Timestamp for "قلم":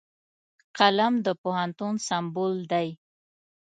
0.77-1.13